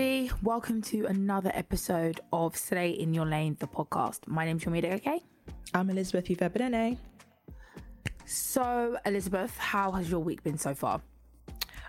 [0.00, 4.26] everybody, welcome to another episode of Slay in Your Lane, the podcast.
[4.26, 5.20] My name's Yomi Adegoke?
[5.74, 6.96] I'm Elizabeth Uviebinené.
[8.24, 11.02] So, Elizabeth, how has your week been so far?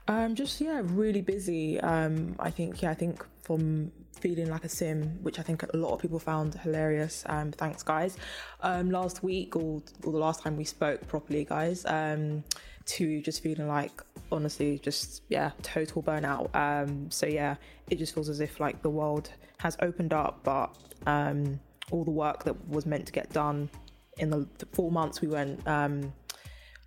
[0.10, 1.80] Um, just yeah, really busy.
[1.80, 5.78] Um, I think yeah, I think from feeling like a sim, which I think a
[5.78, 7.24] lot of people found hilarious.
[7.28, 8.18] Um, thanks guys.
[8.60, 11.86] Um, last week or, or the last time we spoke properly, guys.
[11.86, 12.44] Um,
[12.88, 16.54] to just feeling like honestly, just yeah, total burnout.
[16.56, 17.56] Um, so yeah,
[17.90, 21.60] it just feels as if like the world has opened up, but um,
[21.92, 23.70] all the work that was meant to get done
[24.18, 26.14] in the, four months we went um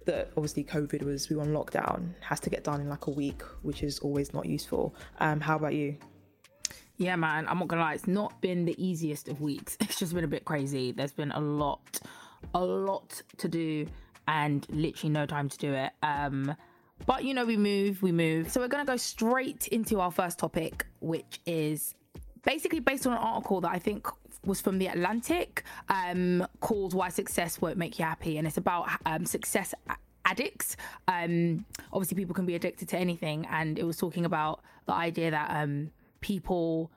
[0.07, 3.11] that obviously COVID was we were on lockdown has to get done in like a
[3.11, 4.95] week, which is always not useful.
[5.19, 5.97] Um, how about you?
[6.99, 9.79] Yeah, man, I'm not gonna lie, it's not been the easiest of weeks.
[9.81, 10.93] It's just been a bit crazy.
[10.93, 12.01] There's been a lot,
[12.55, 13.87] a lot to do,
[14.29, 15.93] and literally no time to do it.
[16.03, 16.55] Um,
[17.07, 18.51] but you know, we move, we move.
[18.51, 21.95] So we're gonna go straight into our first topic, which is
[22.45, 24.07] basically based on an article that I think
[24.45, 28.89] was from the Atlantic, um, called "Why Success Won't Make You Happy," and it's about
[29.07, 29.75] um, success
[30.25, 30.77] addicts.
[31.09, 35.31] Um, obviously, people can be addicted to anything, and it was talking about the idea
[35.31, 36.91] that um, people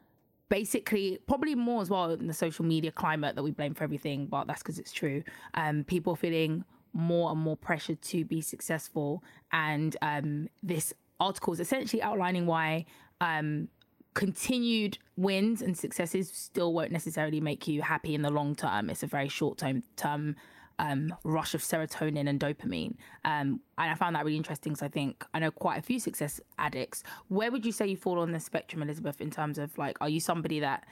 [0.49, 4.25] basically probably more as well in the social media climate that we blame for everything
[4.27, 5.21] but that's because it's true
[5.55, 6.63] um people feeling
[6.97, 12.85] more and more pressured to be successful and um this article is essentially outlining why
[13.21, 13.67] um
[14.13, 19.03] continued wins and successes still won't necessarily make you happy in the long term it's
[19.03, 20.35] a very short term term
[20.79, 22.95] um, rush of serotonin and dopamine.
[23.25, 25.99] Um, and I found that really interesting because I think I know quite a few
[25.99, 27.03] success addicts.
[27.29, 30.09] Where would you say you fall on the spectrum, Elizabeth, in terms of like, are
[30.09, 30.85] you somebody that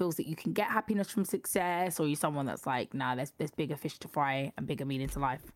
[0.00, 3.14] feels that you can get happiness from success, or you're you someone that's like, nah,
[3.14, 5.52] there's there's bigger fish to fry and bigger meaning to life?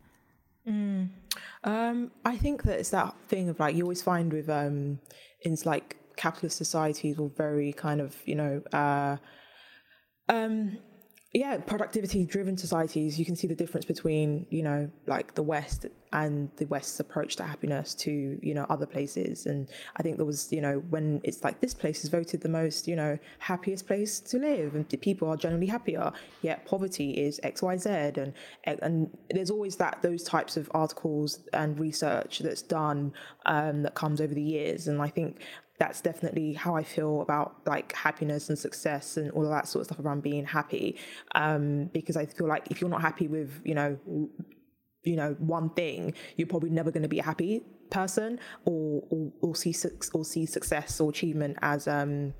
[1.65, 4.99] Um, I think that it's that thing of like you always find with um,
[5.41, 9.17] in like capitalist societies or very kind of you know uh,
[10.29, 10.77] um,
[11.35, 15.87] yeah productivity driven societies you can see the difference between you know like the west
[16.15, 19.47] and the west's approach to happiness to you know other places.
[19.47, 22.49] And i think there was you know when it's like this place is voted the
[22.49, 26.13] most you know happiest place to live and people are generally happier
[26.43, 28.33] yet poverty is xyz and
[28.65, 33.13] and there's always that those types of articles and research that's done
[33.47, 34.87] um, that comes over the years.
[34.87, 35.41] And i think
[35.79, 39.81] that's definitely how I feel about like happiness and success and all of that sort
[39.81, 40.97] of stuff around being happy.
[41.35, 43.99] Um, because I feel like if you're not happy with, you know,
[45.03, 49.33] you know, one thing, you're probably never going to be a happy person or, or,
[49.43, 49.75] or see,
[50.15, 52.33] or see success or achievement as, um,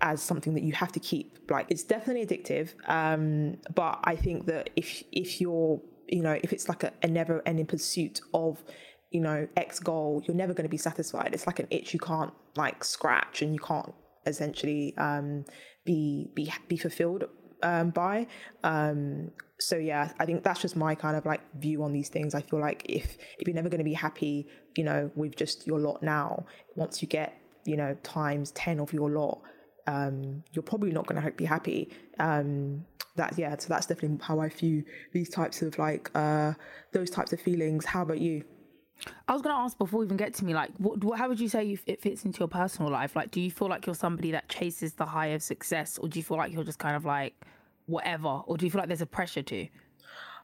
[0.00, 1.38] as something that you have to keep.
[1.50, 2.72] Like it's definitely addictive.
[2.88, 7.08] Um, but I think that if, if you're, you know, if it's like a, a
[7.08, 8.64] never ending pursuit of,
[9.10, 11.30] you know, X goal, you're never going to be satisfied.
[11.32, 13.92] It's like an itch you can't like scratch and you can't
[14.26, 15.44] essentially um,
[15.84, 17.24] be be be fulfilled
[17.62, 18.26] um, by.
[18.62, 22.34] Um, so yeah, I think that's just my kind of like view on these things.
[22.34, 25.66] I feel like if if you're never going to be happy, you know, with just
[25.66, 29.40] your lot now, once you get you know times ten of your lot,
[29.86, 31.90] um, you're probably not going to be happy.
[32.18, 32.84] Um,
[33.16, 36.52] that yeah, so that's definitely how I view these types of like uh,
[36.92, 37.84] those types of feelings.
[37.84, 38.44] How about you?
[39.28, 41.28] I was going to ask before we even get to me, like, what, what, how
[41.28, 43.16] would you say you, it fits into your personal life?
[43.16, 46.18] Like, do you feel like you're somebody that chases the high of success, or do
[46.18, 47.34] you feel like you're just kind of like
[47.86, 49.68] whatever, or do you feel like there's a pressure to?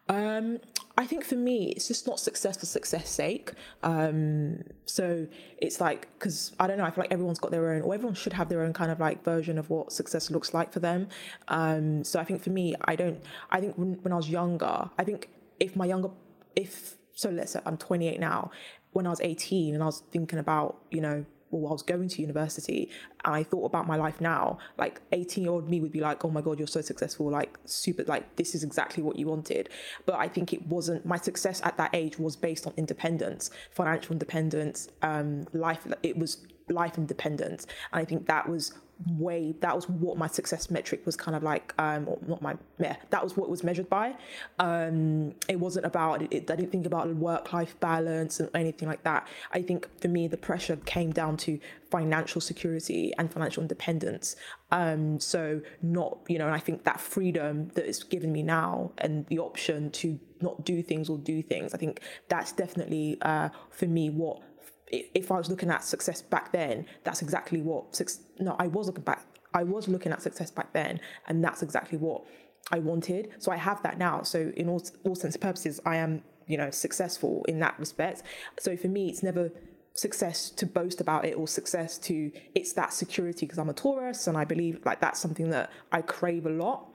[0.08, 0.58] Um,
[0.96, 3.50] I think for me, it's just not success for success sake.
[3.82, 5.26] Um, so
[5.58, 8.14] it's like, because I don't know, I feel like everyone's got their own, or everyone
[8.14, 11.08] should have their own kind of like version of what success looks like for them.
[11.48, 13.20] Um, so I think for me, I don't,
[13.50, 16.10] I think when, when I was younger, I think if my younger,
[16.54, 18.50] if, so let's say I'm 28 now,
[18.92, 22.08] when I was 18 and I was thinking about, you know, well, I was going
[22.08, 22.90] to university
[23.24, 26.24] and I thought about my life now, like 18 year old me would be like,
[26.24, 29.70] oh my God, you're so successful, like super, like this is exactly what you wanted.
[30.04, 34.12] But I think it wasn't, my success at that age was based on independence, financial
[34.12, 35.86] independence, um, life.
[36.02, 37.66] It was life independence.
[37.92, 41.42] And I think that was way that was what my success metric was kind of
[41.42, 44.14] like um not my yeah that was what it was measured by.
[44.58, 49.02] Um it wasn't about it, i didn't think about work life balance and anything like
[49.04, 49.26] that.
[49.52, 51.58] I think for me the pressure came down to
[51.90, 54.36] financial security and financial independence.
[54.70, 58.92] Um so not you know and i think that freedom that it's given me now
[58.98, 63.48] and the option to not do things or do things i think that's definitely uh
[63.70, 64.42] for me what
[64.88, 68.00] if I was looking at success back then, that's exactly what.
[68.38, 69.26] No, I was looking back.
[69.54, 72.24] I was looking at success back then, and that's exactly what
[72.70, 73.30] I wanted.
[73.38, 74.22] So I have that now.
[74.22, 78.22] So in all all sense and purposes, I am you know successful in that respect.
[78.60, 79.50] So for me, it's never
[79.94, 84.26] success to boast about it or success to it's that security because I'm a Taurus
[84.26, 86.88] and I believe like that's something that I crave a lot.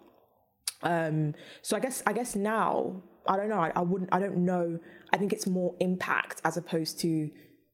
[0.84, 3.60] Um, so I guess I guess now I don't know.
[3.60, 4.14] I, I wouldn't.
[4.14, 4.80] I don't know.
[5.12, 7.30] I think it's more impact as opposed to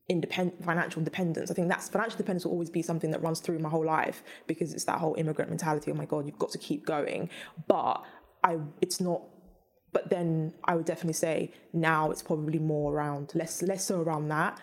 [0.09, 1.51] independent financial independence.
[1.51, 4.23] I think that's financial independence will always be something that runs through my whole life
[4.47, 5.91] because it's that whole immigrant mentality.
[5.91, 7.29] Oh my god, you've got to keep going.
[7.67, 8.03] But
[8.43, 9.21] I, it's not.
[9.93, 14.29] But then I would definitely say now it's probably more around less less so around
[14.29, 14.59] that,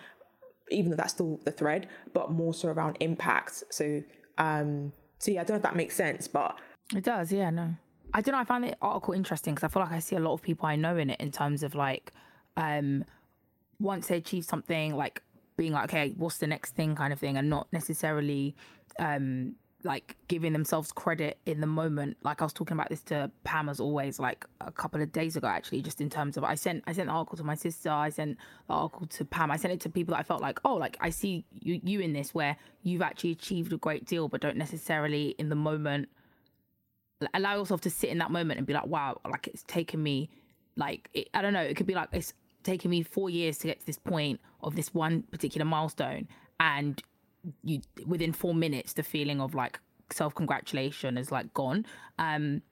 [0.71, 3.65] even though that's still the thread, but more so around impact.
[3.71, 4.03] So
[4.39, 6.59] um, so yeah, I don't know if that makes sense, but
[6.95, 7.33] it does.
[7.33, 7.75] Yeah, no,
[8.15, 8.39] I don't know.
[8.39, 10.67] I find the article interesting because I feel like I see a lot of people
[10.67, 12.13] I know in it in terms of like
[12.57, 13.05] um
[13.81, 15.21] once they achieve something like
[15.57, 18.55] being like, okay, what's the next thing kind of thing, and not necessarily
[18.99, 19.55] um,
[19.85, 22.17] like giving themselves credit in the moment.
[22.23, 25.37] Like I was talking about this to Pam as always, like a couple of days
[25.37, 27.91] ago, actually, just in terms of I sent I sent the article to my sister,
[27.91, 30.59] I sent the article to Pam, I sent it to people that I felt like,
[30.65, 34.29] oh, like I see you you in this where you've actually achieved a great deal,
[34.29, 36.09] but don't necessarily in the moment
[37.33, 40.31] allow yourself to sit in that moment and be like, wow, like it's taken me
[40.77, 42.33] like it, I don't know, it could be like it's
[42.65, 46.27] taken me four years to get to this point of this one particular milestone
[46.59, 47.03] and
[47.63, 49.79] you within four minutes the feeling of like
[50.11, 51.87] self congratulation is like gone.
[52.19, 52.63] Um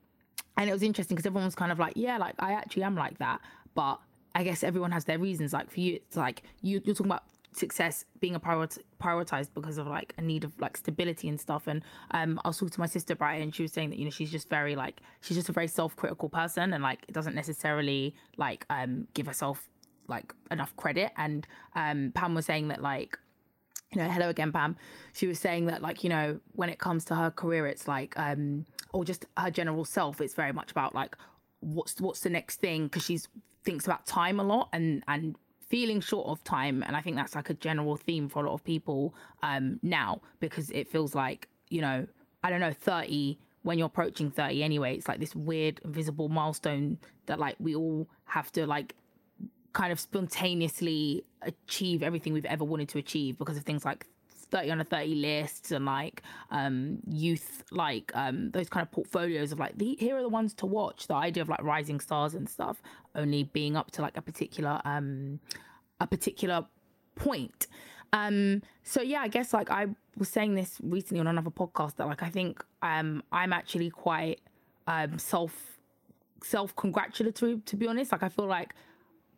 [0.56, 2.94] and it was interesting because everyone was kind of like yeah like i actually am
[2.94, 3.40] like that.
[3.74, 4.00] But
[4.34, 5.52] i guess everyone has their reasons.
[5.52, 7.24] Like for you it's like you, you're talking about
[7.54, 11.66] success being a priority prioritized because of like a need of like stability and stuff.
[11.66, 14.04] And um i was talking to my sister it and she was saying that you
[14.04, 17.34] know she's just very like she's just a very self-critical person and like it doesn't
[17.34, 19.68] necessarily like um give herself
[20.08, 21.12] like enough credit.
[21.16, 23.19] And um, Pam was saying that like
[23.93, 24.76] you know, hello again, Pam.
[25.12, 28.19] She was saying that, like, you know, when it comes to her career, it's like,
[28.19, 31.16] um, or just her general self, it's very much about like,
[31.60, 32.84] what's what's the next thing?
[32.84, 33.28] Because she's
[33.64, 35.37] thinks about time a lot and and
[35.69, 38.54] feeling short of time, and I think that's like a general theme for a lot
[38.54, 42.06] of people um, now because it feels like, you know,
[42.43, 46.99] I don't know, thirty when you're approaching 30 anyway it's like this weird invisible milestone
[47.26, 48.96] that like we all have to like
[49.72, 54.06] kind of spontaneously achieve everything we've ever wanted to achieve because of things like
[54.52, 59.50] 30 on a 30 lists and like um youth like um those kind of portfolios
[59.50, 61.08] of like the here are the ones to watch.
[61.08, 62.82] The idea of like rising stars and stuff
[63.14, 65.40] only being up to like a particular um
[66.00, 66.66] a particular
[67.14, 67.66] point.
[68.12, 69.86] Um so yeah i guess like i
[70.18, 74.40] was saying this recently on another podcast that like i think um i'm actually quite
[74.86, 75.78] um self
[76.44, 78.12] self congratulatory to be honest.
[78.12, 78.75] Like i feel like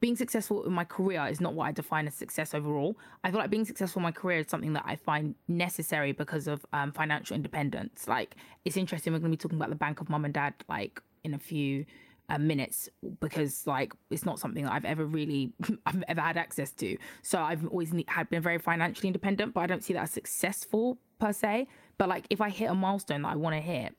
[0.04, 2.94] being successful in my career is not what I define as success overall.
[3.24, 6.46] I feel like being successful in my career is something that I find necessary because
[6.46, 8.06] of um, financial independence.
[8.06, 8.36] Like,
[8.66, 9.14] it's interesting.
[9.14, 11.38] We're going to be talking about the bank of mum and dad, like, in a
[11.38, 11.86] few
[12.28, 12.90] uh, minutes
[13.20, 15.52] because like it's not something that I've ever really
[15.86, 16.99] I've ever had access to.
[17.23, 20.99] So I've always had been very financially independent, but I don't see that as successful
[21.18, 21.66] per se.
[21.96, 23.94] But like if I hit a milestone that I want to hit,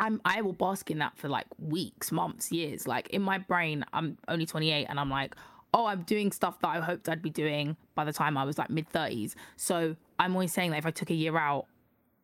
[0.00, 2.88] I'm I will bask in that for like weeks, months, years.
[2.88, 5.36] Like in my brain, I'm only 28 and I'm like,
[5.74, 8.58] oh, I'm doing stuff that I hoped I'd be doing by the time I was
[8.58, 9.34] like mid 30s.
[9.56, 11.66] So I'm always saying that if I took a year out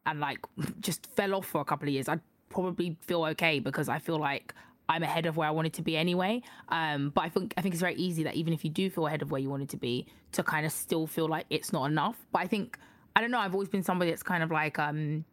[0.06, 0.38] and like
[0.80, 4.18] just fell off for a couple of years, I'd probably feel okay because I feel
[4.18, 4.54] like
[4.88, 6.42] I'm ahead of where I wanted to be anyway.
[6.70, 9.06] Um, but I think I think it's very easy that even if you do feel
[9.06, 11.90] ahead of where you wanted to be, to kind of still feel like it's not
[11.90, 12.16] enough.
[12.32, 12.78] But I think
[13.14, 13.38] I don't know.
[13.38, 15.24] I've always been somebody that's kind of like um,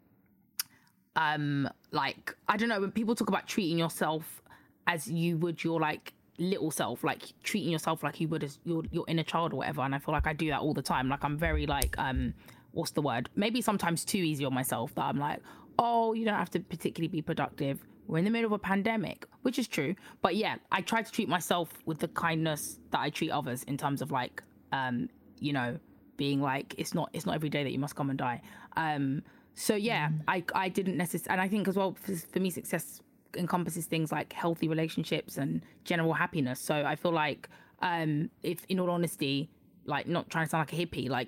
[1.15, 4.41] um like i don't know when people talk about treating yourself
[4.87, 8.83] as you would your like little self like treating yourself like you would as your
[8.91, 11.07] your inner child or whatever and i feel like i do that all the time.
[11.09, 12.33] Like i'm very like um
[12.71, 13.29] what's the word?
[13.35, 15.39] Maybe sometimes too easy on myself that i'm like
[15.77, 17.85] oh you don't have to particularly be productive.
[18.07, 19.95] We're in the middle of a pandemic which is true.
[20.21, 23.77] But yeah i try to treat myself with the kindness that i treat others in
[23.77, 24.41] terms of like
[24.71, 25.77] um you know
[26.17, 28.41] being like it's not it's not every day that you must come and die.
[28.75, 29.21] Um
[29.55, 30.21] so yeah, mm.
[30.27, 33.01] I I didn't necessarily, and I think as well for, for me, success
[33.35, 36.59] encompasses things like healthy relationships and general happiness.
[36.59, 37.49] So I feel like,
[37.81, 39.49] um, if in all honesty,
[39.85, 41.27] like not trying to sound like a hippie, like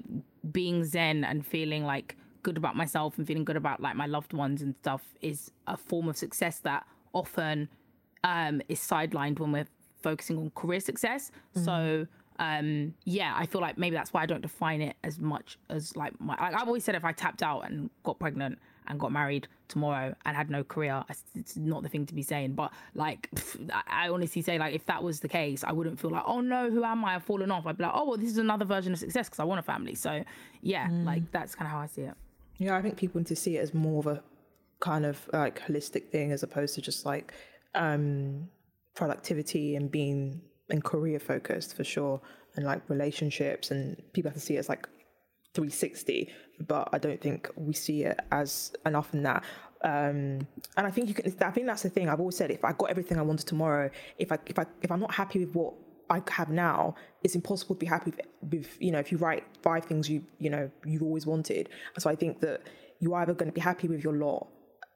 [0.52, 4.34] being zen and feeling like good about myself and feeling good about like my loved
[4.34, 7.68] ones and stuff is a form of success that often
[8.24, 9.68] um, is sidelined when we're
[10.02, 11.32] focusing on career success.
[11.58, 11.66] Mm.
[11.66, 12.08] So
[12.40, 15.96] um, yeah, I feel like maybe that's why I don't define it as much as
[15.96, 16.36] like my.
[16.40, 20.14] Like I've always said, if I tapped out and got pregnant and got married tomorrow
[20.26, 21.04] and had no career,
[21.36, 22.54] it's not the thing to be saying.
[22.54, 23.30] But like,
[23.88, 26.70] I honestly say, like, if that was the case, I wouldn't feel like, oh no,
[26.70, 27.16] who am I?
[27.16, 27.66] I've fallen off.
[27.66, 29.64] I'd be like, oh well, this is another version of success because I want a
[29.64, 29.96] family.
[29.96, 30.24] So
[30.62, 31.06] yeah, mm.
[31.06, 32.14] like that's kind of how I see it.
[32.58, 34.24] Yeah, I think people need to see it as more of a
[34.82, 37.34] kind of like holistic thing as opposed to just like
[37.76, 38.50] um
[38.94, 42.22] productivity and being and career focused for sure
[42.56, 44.88] and like relationships and people have to see it as like
[45.54, 46.30] 360
[46.68, 49.44] but i don't think we see it as enough in that
[49.84, 52.64] um, and i think you can i think that's the thing i've always said if
[52.66, 55.54] i got everything i wanted tomorrow if i if i if i'm not happy with
[55.54, 55.74] what
[56.10, 58.14] I have now, it's impossible to be happy
[58.50, 61.70] with, you know, if you write five things you, you know, you've always wanted.
[61.98, 62.62] So I think that
[63.00, 64.48] you're either going to be happy with your lot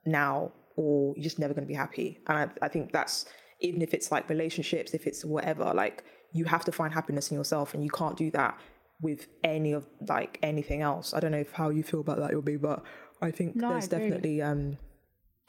[0.06, 2.20] now or you're just never going to be happy.
[2.28, 3.26] And I, I think that's,
[3.62, 7.38] even if it's like relationships, if it's whatever, like you have to find happiness in
[7.38, 8.60] yourself and you can't do that
[9.01, 11.13] with any of like anything else.
[11.13, 12.84] I don't know if how you feel about that, will be, but
[13.22, 14.78] I think no, there's I definitely um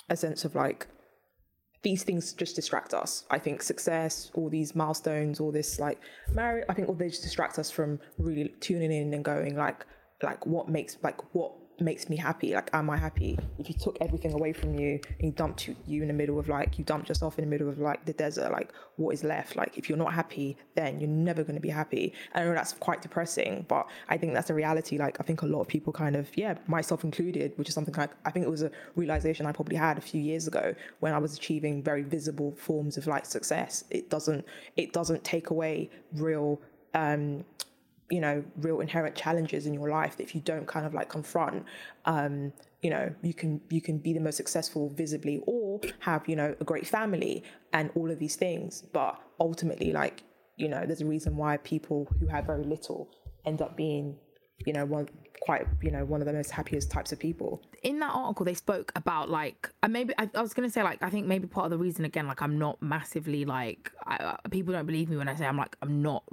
[0.09, 0.87] a sense of like
[1.83, 3.25] these things just distract us.
[3.31, 6.00] I think success, all these milestones, all this like
[6.33, 9.87] marriage, I think all they just distract us from really tuning in and going like
[10.23, 12.55] like what makes like what makes me happy.
[12.55, 13.39] Like, am I happy?
[13.59, 16.49] If you took everything away from you and you dumped you in the middle of
[16.49, 19.57] like, you dumped yourself in the middle of like the desert, like, what is left?
[19.57, 22.13] Like, if you're not happy, then you're never going to be happy.
[22.35, 24.99] I know that's quite depressing, but I think that's a reality.
[24.99, 27.95] Like, I think a lot of people kind of, yeah, myself included, which is something
[27.95, 31.13] like, I think it was a realization I probably had a few years ago when
[31.13, 33.85] I was achieving very visible forms of like success.
[33.91, 34.45] It doesn't,
[34.77, 36.61] it doesn't take away real,
[36.95, 37.45] um,
[38.11, 41.09] you know real inherent challenges in your life that if you don't kind of like
[41.09, 41.64] confront
[42.07, 42.52] um
[42.83, 46.55] you know you can you can be the most successful visibly or have you know
[46.61, 48.83] a great family and all of these things.
[48.93, 50.23] But ultimately like
[50.57, 53.09] you know there's a reason why people who have very little
[53.45, 54.17] end up being
[54.67, 55.09] you know one
[55.40, 57.62] quite you know one of the most happiest types of people.
[57.83, 61.02] In that article they spoke about like and maybe I, I, was gonna say like
[61.02, 64.75] i think maybe part of the reason again like i'm not massively like I, people
[64.75, 66.25] don't believe me when i say i'm like i'm not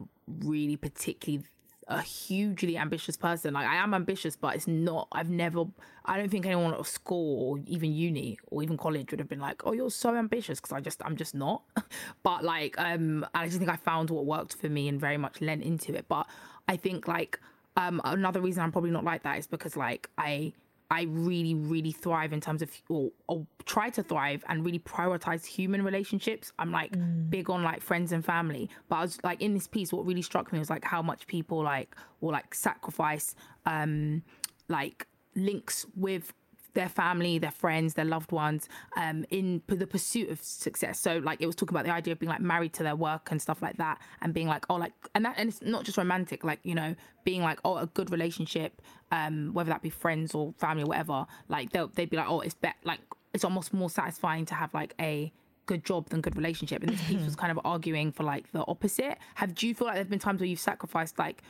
[0.43, 1.46] really particularly
[1.88, 3.53] a hugely ambitious person.
[3.53, 5.08] Like I am ambitious, but it's not.
[5.12, 5.65] I've never.
[6.06, 9.39] I don't think anyone at school or even uni or even college would have been
[9.39, 11.63] like, "Oh, you're so ambitious," because I just I'm just not.
[12.24, 15.41] but like, um, I just think I found what worked for me and very much
[15.41, 16.08] lent into it.
[16.08, 16.27] But
[16.67, 17.39] I think like
[17.77, 20.53] um another reason I'm probably not like that is because like I
[20.89, 25.46] I really, really thrive in terms of, or, or, try to thrive and really prioritize
[25.46, 26.53] human relationships.
[26.58, 27.29] I'm like mm.
[27.29, 28.70] big on like friends and family.
[28.88, 31.27] But I was like in this piece, what really struck me was like how much
[31.27, 34.24] people like will like sacrifice um
[34.70, 36.34] like links with
[36.77, 41.00] their family, their friends, their loved ones, um, in the pursuit of success.
[41.00, 43.31] So like it was talking about the idea of being like married to their work
[43.31, 45.98] and stuff like that, and being like, oh, like, and that, and it's not just
[45.98, 48.79] romantic, like you know, being like, oh, a good relationship,
[49.12, 52.41] um, whether that be friends or family or whatever, like they'll they'd be like, oh,
[52.41, 53.00] it's bet like
[53.34, 55.34] it's almost more satisfying to have like a
[55.65, 56.84] good job than good relationship.
[56.84, 59.17] And this piece was kind of arguing for like the opposite.
[59.36, 61.41] Have do you feel like there've been times where you've sacrificed like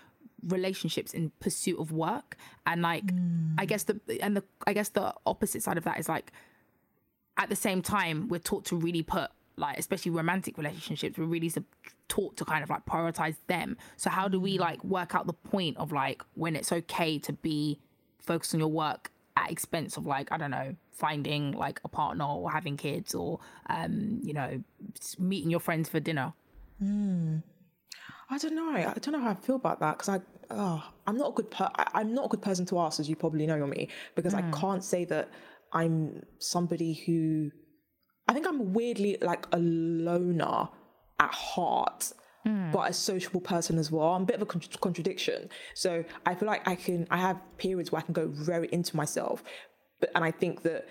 [0.46, 3.53] relationships in pursuit of work and like mm.
[3.58, 6.32] i guess the and the i guess the opposite side of that is like
[7.38, 11.50] at the same time we're taught to really put like especially romantic relationships we're really
[11.50, 11.63] sub-
[12.08, 14.62] taught to kind of like prioritize them so how do we mm.
[14.62, 17.79] like work out the point of like when it's okay to be
[18.20, 22.25] focused on your work at expense of like i don't know finding like a partner
[22.25, 23.39] or having kids or
[23.70, 24.62] um you know
[25.20, 26.34] meeting your friends for dinner
[26.84, 27.41] mm.
[28.29, 28.72] I don't know.
[28.72, 30.19] I don't know how I feel about that because I,
[30.51, 33.10] oh, I'm not a good per- I, am not a good person to ask, as
[33.10, 34.43] you probably know me, because mm.
[34.43, 35.29] I can't say that
[35.74, 37.51] I'm somebody who.
[38.27, 40.67] I think I'm weirdly like a loner
[41.19, 42.12] at heart,
[42.46, 42.72] mm.
[42.74, 44.10] but a sociable person as well.
[44.10, 45.50] I'm a bit of a con- contradiction.
[45.74, 47.07] So I feel like I can.
[47.10, 49.41] I have periods where I can go very into myself,
[50.01, 50.86] but and I think that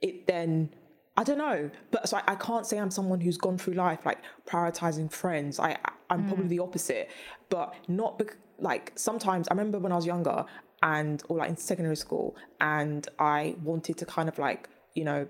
[0.00, 0.70] it then
[1.16, 4.04] I don't know, but so I, I, can't say I'm someone who's gone through life
[4.04, 5.58] like prioritizing friends.
[5.58, 5.78] I
[6.10, 6.28] I'm mm.
[6.28, 7.10] probably the opposite,
[7.48, 9.48] but not bec- like sometimes.
[9.48, 10.44] I remember when I was younger
[10.82, 15.26] and or like in secondary school, and I wanted to kind of like you know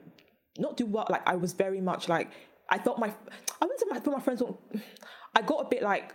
[0.59, 2.31] not do what like I was very much like
[2.71, 3.13] I thought my
[3.61, 4.43] I went to my, my friends.
[5.35, 6.15] I got a bit like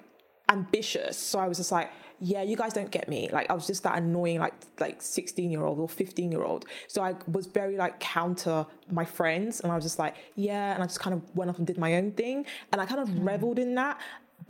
[0.49, 1.89] ambitious, so I was just like
[2.23, 3.29] yeah, you guys don't get me.
[3.31, 6.65] Like I was just that annoying, like like 16 year old or 15 year old.
[6.87, 10.83] So I was very like counter my friends, and I was just like, yeah, and
[10.83, 13.09] I just kind of went off and did my own thing, and I kind of
[13.09, 13.25] mm.
[13.25, 13.99] reveled in that.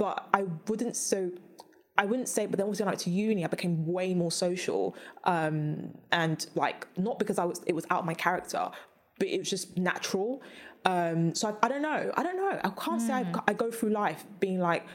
[0.01, 1.29] But I wouldn't so.
[1.95, 5.93] I wouldn't say, but then also like to uni, I became way more social, um,
[6.11, 8.71] and like not because I was it was out of my character,
[9.19, 10.41] but it was just natural.
[10.85, 12.11] Um, so I, I don't know.
[12.17, 12.59] I don't know.
[12.63, 14.87] I can't say I, I go through life being like.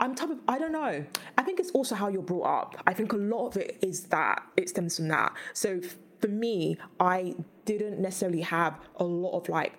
[0.00, 1.04] I'm type of I don't know.
[1.36, 2.76] I think it's also how you're brought up.
[2.86, 5.32] I think a lot of it is that it stems from that.
[5.54, 5.80] So
[6.20, 9.72] for me, I didn't necessarily have a lot of like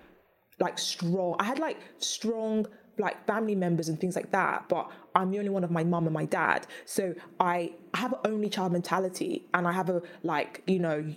[0.58, 1.36] like strong.
[1.38, 2.66] I had like strong
[3.00, 6.06] like family members and things like that, but I'm the only one of my mum
[6.06, 6.66] and my dad.
[6.84, 11.14] So I have an only child mentality and I have a like, you know,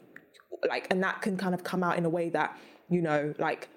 [0.68, 2.58] like and that can kind of come out in a way that,
[2.90, 3.68] you know, like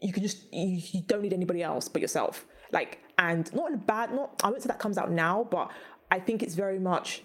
[0.00, 2.46] you can just you, you don't need anybody else but yourself.
[2.72, 5.70] Like and not in a bad not I wouldn't say that comes out now, but
[6.10, 7.22] I think it's very much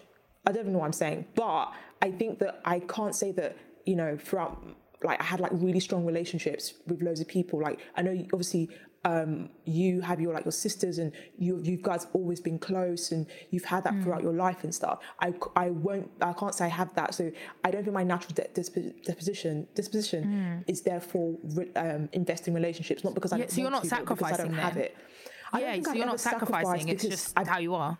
[0.47, 3.57] I don't even know what I'm saying, but I think that I can't say that,
[3.85, 4.63] you know, throughout
[5.03, 7.61] like I had like really strong relationships with loads of people.
[7.61, 8.69] Like I know obviously
[9.05, 13.25] um you have your like your sisters and you you guys always been close and
[13.49, 14.99] you've had that throughout your life and stuff.
[15.21, 17.13] I I won't I can't say I have that.
[17.13, 17.31] So
[17.63, 18.75] I don't think my natural de- disp-
[19.05, 23.83] disposition disposition is therefore re- um investing relationships not because I Yeah, so you're not
[23.83, 24.97] but I don't sacrificing have it.
[25.53, 26.89] I don't yeah, so I've you're not sacrificing.
[26.89, 27.97] It's just I've how you are.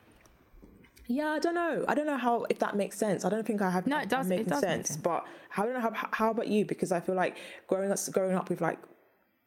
[1.08, 1.86] yeah, I don't know.
[1.88, 3.25] I don't know how if that makes sense.
[3.25, 3.88] I don't think I have.
[3.88, 4.98] No, it does- it does make sense, sense.
[5.01, 6.65] but how I don't know how, how about you?
[6.65, 7.38] Because I feel like
[7.68, 8.77] growing up, growing up with like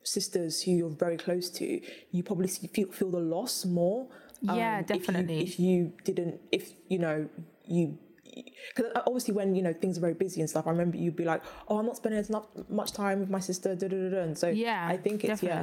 [0.02, 1.80] sisters who you're very close to,
[2.11, 4.09] you probably feel feel the loss more.
[4.40, 5.42] Yeah, if you- definitely.
[5.42, 7.28] If you, didn't, if you know
[7.66, 7.99] you.
[8.75, 11.25] Because obviously, when you know things are very busy and stuff, I remember you'd be
[11.25, 12.30] like, "Oh, I'm not spending as
[12.71, 14.21] much time with my sister." Da, da, da.
[14.23, 15.62] And so, yeah I think it's yeah.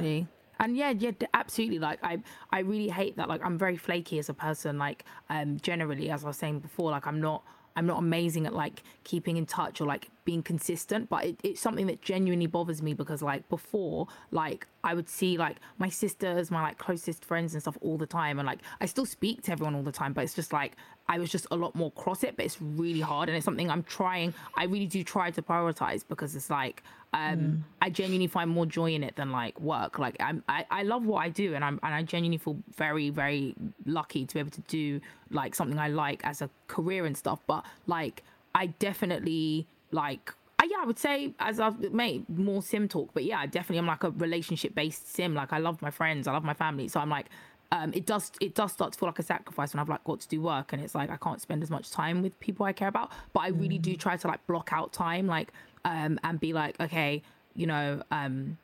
[0.60, 2.18] and yeah yeah absolutely like i
[2.52, 6.22] i really hate that like i'm very flaky as a person like um generally as
[6.22, 7.42] i was saying before like i'm not
[7.76, 11.60] i'm not amazing at like keeping in touch or like being consistent but it, it's
[11.60, 16.50] something that genuinely bothers me because like before like i would see like my sisters
[16.50, 19.52] my like closest friends and stuff all the time and like i still speak to
[19.52, 20.76] everyone all the time but it's just like
[21.08, 23.70] i was just a lot more cross it but it's really hard and it's something
[23.70, 28.48] i'm trying i really do try to prioritize because it's like um i genuinely find
[28.48, 31.54] more joy in it than like work like I'm, I, I love what i do
[31.54, 35.00] and i'm and i genuinely feel very very lucky to be able to do
[35.30, 38.22] like something i like as a career and stuff but like
[38.54, 43.24] i definitely like I, yeah, I would say as I've made more sim talk, but
[43.24, 45.34] yeah, definitely I'm like a relationship based sim.
[45.34, 47.26] Like I love my friends, I love my family, so I'm like,
[47.72, 50.20] um, it does it does start to feel like a sacrifice when I've like got
[50.20, 52.72] to do work, and it's like I can't spend as much time with people I
[52.72, 53.10] care about.
[53.32, 55.52] But I really do try to like block out time, like
[55.84, 57.22] um, and be like, okay,
[57.54, 58.58] you know, um,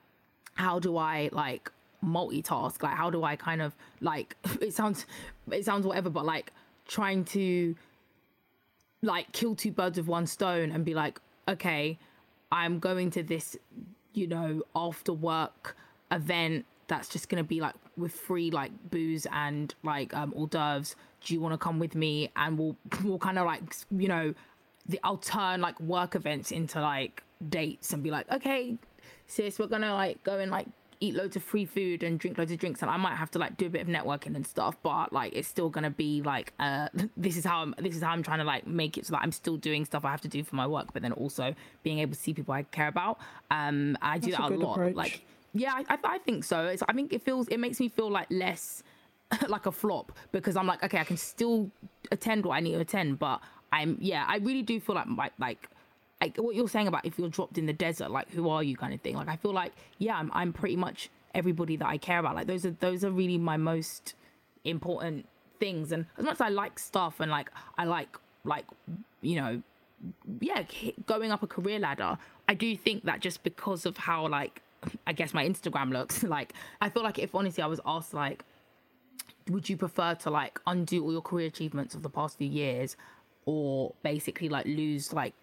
[0.54, 1.70] how do I like
[2.04, 2.82] multitask?
[2.82, 5.06] Like how do I kind of like it sounds
[5.50, 6.52] it sounds whatever, but like
[6.86, 7.74] trying to
[9.06, 11.98] like kill two birds with one stone and be like, okay,
[12.52, 13.56] I'm going to this,
[14.12, 15.76] you know, after work
[16.10, 20.96] event that's just gonna be like with free like booze and like um hors d'oeuvres.
[21.22, 22.30] Do you want to come with me?
[22.36, 24.34] And we'll we'll kind of like you know,
[24.86, 28.76] the I'll turn like work events into like dates and be like, okay,
[29.26, 30.68] sis, we're gonna like go and like
[31.00, 33.38] eat loads of free food and drink loads of drinks and I might have to
[33.38, 36.52] like do a bit of networking and stuff but like it's still gonna be like
[36.58, 39.12] uh this is how I'm this is how I'm trying to like make it so
[39.12, 41.54] that I'm still doing stuff I have to do for my work but then also
[41.82, 43.18] being able to see people I care about
[43.50, 44.94] um I do That's a that a good lot approach.
[44.94, 47.88] like yeah I, I, I think so it's, I think it feels it makes me
[47.88, 48.82] feel like less
[49.48, 51.70] like a flop because I'm like okay I can still
[52.12, 53.40] attend what I need to attend but
[53.72, 55.68] I'm yeah I really do feel like like like
[56.20, 58.76] like what you're saying about if you're dropped in the desert, like who are you
[58.76, 59.16] kind of thing.
[59.16, 62.34] Like I feel like yeah, I'm I'm pretty much everybody that I care about.
[62.34, 64.14] Like those are those are really my most
[64.64, 65.26] important
[65.60, 65.92] things.
[65.92, 68.64] And as much as I like stuff and like I like like
[69.20, 69.62] you know
[70.40, 70.64] yeah
[71.06, 72.16] going up a career ladder,
[72.48, 74.62] I do think that just because of how like
[75.06, 78.44] I guess my Instagram looks like I feel like if honestly I was asked like
[79.50, 82.96] would you prefer to like undo all your career achievements of the past few years
[83.44, 85.34] or basically like lose like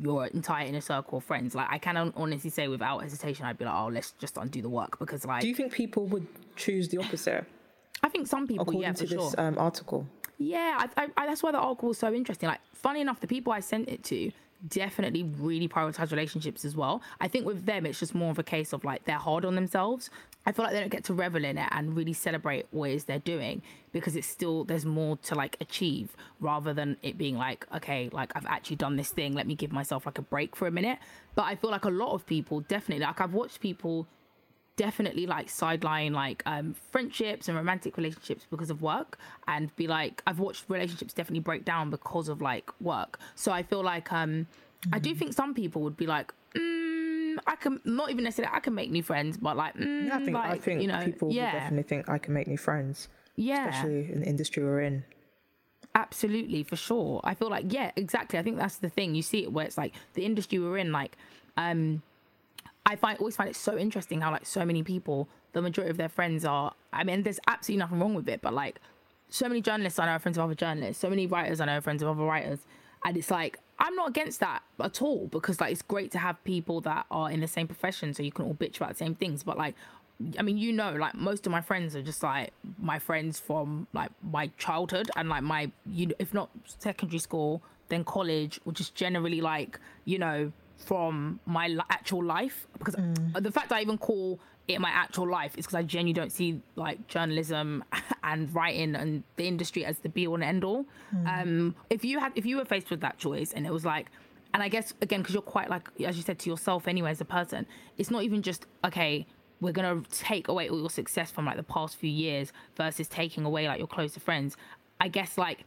[0.00, 3.64] your entire inner circle of friends like i can honestly say without hesitation i'd be
[3.64, 6.88] like oh let's just undo the work because like Do you think people would choose
[6.88, 7.44] the opposite
[8.02, 10.06] i think some people according yeah to this sure um, article?
[10.38, 12.48] yeah, I, I, I, that's why the article was so interesting.
[12.48, 14.30] Like, funny enough, the people I sent it to
[14.68, 17.02] definitely really prioritize relationships as well.
[17.20, 19.54] I think with them, it's just more of a case of like they're hard on
[19.54, 20.10] themselves.
[20.46, 22.94] I feel like they don't get to revel in it and really celebrate what it
[22.94, 27.36] is they're doing because it's still there's more to like achieve rather than it being
[27.36, 29.34] like okay, like I've actually done this thing.
[29.34, 30.98] Let me give myself like a break for a minute.
[31.34, 34.06] But I feel like a lot of people definitely like I've watched people
[34.76, 40.22] definitely like sideline like um friendships and romantic relationships because of work and be like
[40.26, 43.18] I've watched relationships definitely break down because of like work.
[43.34, 44.46] So I feel like um
[44.92, 46.32] I do think some people would be like
[47.36, 50.16] mm, I can not even necessarily I can make new friends but like mm, Yeah,
[50.16, 53.08] I think I think you know people yeah definitely think I can make new friends,
[53.36, 55.04] yeah especially in the industry we're in.
[55.94, 57.20] absolutely for sure.
[57.24, 58.38] I feel like yeah, exactly.
[58.38, 59.14] I think that's the thing.
[59.14, 61.16] You see it where it's like the industry we're in, like
[61.56, 62.02] um
[62.84, 65.96] I find always find it so interesting how like so many people, the majority of
[65.96, 66.72] their friends are.
[66.92, 68.80] I mean, there's absolutely nothing wrong with it, but like
[69.28, 71.78] so many journalists I know are friends of other journalists, so many writers I know
[71.78, 72.60] are friends of other writers,
[73.04, 76.42] and it's like I'm not against that at all because like it's great to have
[76.44, 79.14] people that are in the same profession so you can all bitch about the same
[79.14, 79.74] things, but like.
[80.38, 83.86] I mean, you know, like most of my friends are just like my friends from
[83.92, 88.80] like my childhood and like my, you know, if not secondary school, then college, which
[88.80, 93.42] is generally like, you know, from my actual life because mm.
[93.42, 96.60] the fact I even call it my actual life is because I genuinely don't see
[96.74, 97.84] like journalism
[98.24, 100.84] and writing and the industry as the be all and end all.
[101.26, 104.06] Um, if you had, if you were faced with that choice and it was like,
[104.54, 107.20] and I guess again because you're quite like as you said to yourself anyway as
[107.20, 107.66] a person,
[107.98, 109.26] it's not even just okay.
[109.60, 113.44] We're gonna take away all your success from like the past few years versus taking
[113.44, 114.56] away like your closer friends.
[115.00, 115.64] I guess like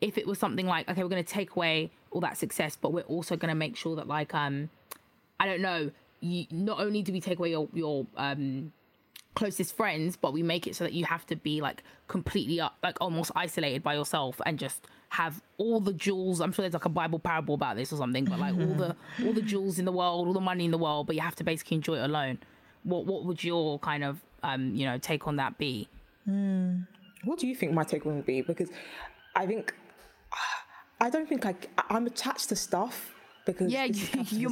[0.00, 2.92] if it was something like okay we're going to take away all that success but
[2.92, 4.68] we're also going to make sure that like um
[5.40, 5.90] i don't know
[6.24, 8.72] you not only do we take away your your um
[9.34, 12.76] closest friends but we make it so that you have to be like completely up
[12.84, 16.40] like almost isolated by yourself and just have all the jewels.
[16.40, 18.96] I'm sure there's like a bible parable about this or something but like all the
[19.24, 21.36] all the jewels in the world all the money in the world but you have
[21.36, 22.38] to basically enjoy it alone.
[22.84, 25.88] What what would your kind of um you know take on that be?
[27.24, 28.42] What do you think my take would be?
[28.42, 28.70] Because
[29.34, 29.74] I think
[31.00, 31.54] I don't think I
[31.90, 33.14] I'm attached to stuff
[33.46, 33.84] because yeah
[34.30, 34.48] you,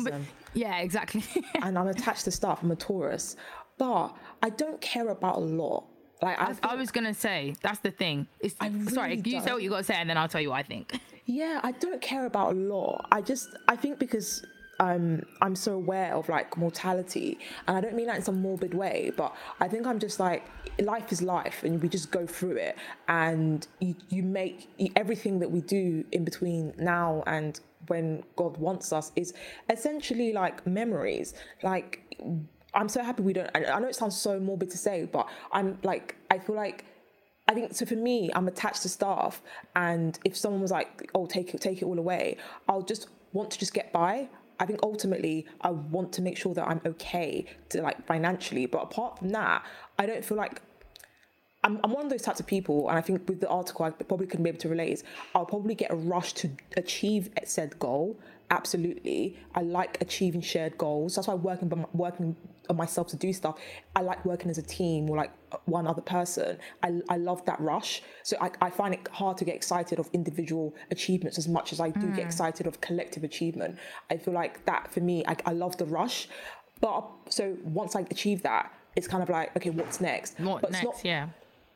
[0.55, 1.23] yeah exactly
[1.63, 2.61] and I'm attached to stuff.
[2.63, 3.37] I'm a Taurus,
[3.79, 5.85] but I don't care about a lot.
[6.21, 8.27] Like I, I, I was gonna say that's the thing.
[8.41, 9.55] It's I sorry, really you say don't.
[9.55, 10.99] what you gotta say, and then I'll tell you what I think.
[11.25, 13.07] Yeah, I don't care about a lot.
[13.13, 14.45] I just I think because
[14.81, 18.75] um I'm so aware of like mortality and I don't mean that in some morbid
[18.75, 20.45] way, but I think I'm just like
[20.81, 22.77] life is life and we just go through it
[23.09, 28.93] and you, you make everything that we do in between now and when God wants
[28.93, 29.35] us is
[29.69, 31.35] essentially like memories.
[31.63, 32.17] Like
[32.75, 35.29] I'm so happy we don't I I know it sounds so morbid to say, but
[35.53, 36.85] I'm like I feel like
[37.49, 39.43] I think so for me, I'm attached to staff,
[39.75, 42.37] and if someone was like, "Oh, take it, take it all away,"
[42.69, 44.29] I'll just want to just get by.
[44.61, 48.67] I think ultimately, I want to make sure that I'm okay to like financially.
[48.67, 49.65] But apart from that,
[49.99, 50.61] I don't feel like
[51.65, 53.91] I'm, I'm one of those types of people, and I think with the article, I
[53.91, 54.93] probably couldn't be able to relate.
[54.93, 58.19] Is I'll probably get a rush to achieve said goal.
[58.51, 61.15] Absolutely, I like achieving shared goals.
[61.15, 62.37] That's why working by my, working
[62.75, 63.59] myself to do stuff.
[63.95, 65.33] I like working as a team or like
[65.67, 66.59] one other person.
[66.83, 68.03] I, I love that rush.
[68.23, 71.81] So I, I find it hard to get excited of individual achievements as much as
[71.81, 72.27] I do get mm.
[72.27, 73.79] excited of collective achievement.
[74.11, 76.29] I feel like that for me, I, I love the rush.
[76.81, 80.39] But so once I achieve that, it's kind of like okay, what's next?
[80.41, 80.85] What but next?
[80.85, 81.29] It's not, yeah.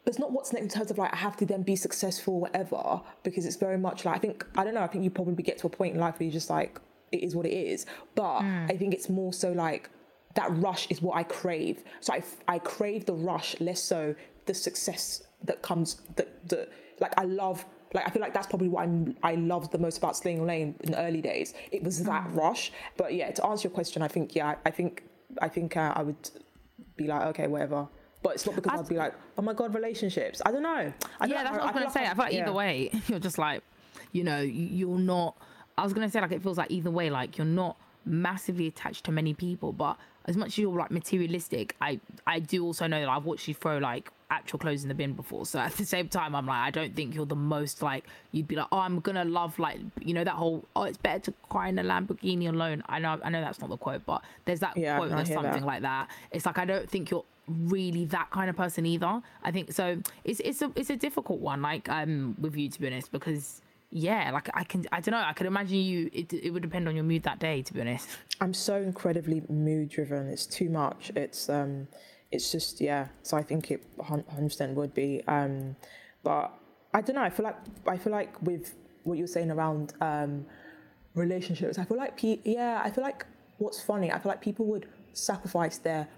[0.05, 2.41] but it's not what's next in terms of like I have to then be successful,
[2.41, 4.83] whatever, because it's very much like I think I don't know.
[4.83, 6.81] I think you probably get to a point in life where you're just like
[7.13, 7.87] it is what it is.
[8.15, 8.71] But mm.
[8.71, 9.91] I think it's more so like
[10.37, 11.83] that rush is what I crave.
[12.01, 14.15] So I I crave the rush less so
[14.47, 16.69] the success that comes that the
[17.01, 17.65] like I love.
[17.95, 20.75] Like I feel like that's probably what I'm, I loved the most about Sling Lane
[20.81, 21.55] in the early days.
[21.71, 22.73] It was that rush.
[22.97, 25.05] But yeah, to answer your question, I think yeah, I think
[25.41, 26.31] I think uh, I would
[26.97, 27.89] be like okay, whatever.
[28.23, 30.43] But it's not because I- I'd be like, oh my god, relationships.
[30.45, 30.93] I don't know.
[31.21, 31.45] I yeah, know.
[31.45, 32.07] that's what I was gonna say.
[32.07, 32.43] I feel like yeah.
[32.43, 33.63] either way, you're just like,
[34.13, 35.37] you know, you're not.
[35.79, 39.05] I was gonna say like it feels like either way, like you're not massively attached
[39.05, 39.97] to many people, but
[40.27, 43.55] as much as you're like materialistic, I I do also know that I've watched you
[43.55, 45.47] throw like actual clothes in the bin before.
[45.47, 48.49] So at the same time, I'm like, I don't think you're the most like you'd
[48.49, 51.35] be like, oh, I'm gonna love like you know that whole oh, it's better to
[51.49, 52.83] cry in a Lamborghini alone.
[52.89, 55.53] I know I know that's not the quote, but there's that Yeah, quote that's something
[55.53, 55.65] that.
[55.67, 56.09] like that.
[56.33, 59.23] It's like I don't think you're really that kind of person either.
[59.45, 60.03] I think so.
[60.25, 63.63] It's it's a it's a difficult one, like um with you to be honest, because
[63.91, 65.23] yeah, like I can I don't know.
[65.25, 66.11] I could imagine you.
[66.13, 68.09] It it would depend on your mood that day, to be honest.
[68.41, 70.29] I'm so incredibly mood driven.
[70.29, 71.13] It's too much.
[71.15, 71.89] It's um,
[72.33, 73.09] it's just yeah.
[73.23, 75.23] So I think it 100 percent would be.
[75.29, 75.77] Um,
[76.23, 76.53] but
[76.93, 77.23] I don't know.
[77.23, 80.47] I feel like I feel like with what you're saying around um,
[81.15, 82.81] relationships, I feel like pe- yeah.
[82.85, 83.25] I feel like
[83.59, 84.11] what's funny.
[84.11, 86.09] I feel like people would sacrifice their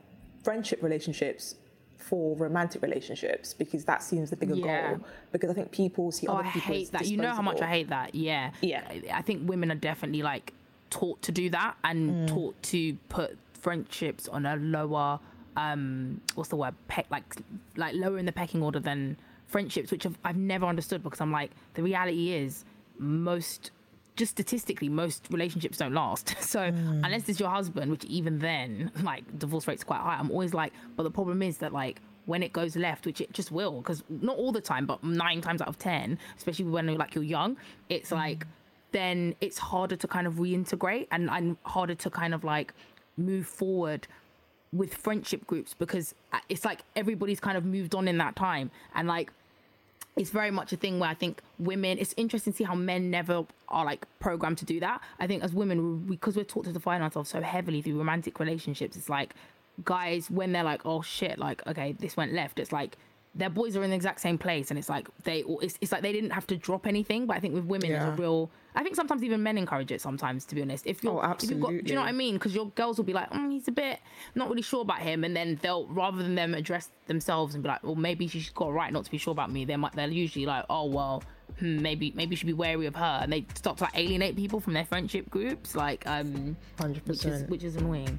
[0.42, 1.54] friendship relationships
[1.98, 4.88] for romantic relationships because that seems the bigger Yeah.
[4.94, 5.00] goal.
[5.32, 7.06] Because I think people see Oh, other I people as hate that.
[7.06, 8.14] You know how much I hate that.
[8.14, 8.52] Yeah.
[8.62, 8.82] Yeah.
[8.88, 10.52] I- I think women are definitely like
[10.90, 15.18] taught to do that and taught to put friendships on a lower
[15.56, 17.24] um what's the word peck like
[17.76, 19.16] like lower in the pecking order than
[19.48, 22.64] friendships which I've, I've never understood because i'm like the reality is
[22.98, 23.70] most
[24.18, 26.34] just statistically most relationships don't last.
[26.48, 30.54] So unless it's your husband which even then like divorce rates quite high i'm always
[30.54, 33.80] like but the problem is that like when it goes left, which it just will,
[33.80, 37.24] because not all the time, but nine times out of ten, especially when like you're
[37.24, 37.56] young,
[37.88, 38.18] it's mm-hmm.
[38.18, 38.46] like
[38.92, 42.74] then it's harder to kind of reintegrate and, and harder to kind of like
[43.16, 44.06] move forward
[44.74, 48.70] with friendship groups because uh, it's like everybody's kind of moved on in that time.
[48.94, 49.32] And like
[50.18, 51.98] it's very much a thing where I think women.
[51.98, 55.00] It's interesting to see how men never are like programmed to do that.
[55.18, 58.96] I think as women, because we're taught to define ourselves so heavily through romantic relationships,
[58.96, 59.34] it's like
[59.84, 62.58] guys when they're like, oh shit, like okay, this went left.
[62.58, 62.96] It's like
[63.38, 66.02] their boys are in the exact same place, and it's like they, it's, it's like
[66.02, 67.26] they didn't have to drop anything.
[67.26, 68.04] But I think with women, yeah.
[68.04, 68.50] there's a real.
[68.74, 70.00] I think sometimes even men encourage it.
[70.00, 72.12] Sometimes, to be honest, if you're, oh, if you've got, do you know what I
[72.12, 72.34] mean?
[72.34, 74.00] Because your girls will be like, mm, he's a bit
[74.34, 77.68] not really sure about him, and then they'll rather than them address themselves and be
[77.68, 79.64] like, well, maybe she's got a right not to be sure about me.
[79.64, 81.22] They might, they're usually like, oh well,
[81.60, 84.58] hmm, maybe maybe should be wary of her, and they start to like alienate people
[84.58, 88.18] from their friendship groups, like um, hundred percent, which is annoying.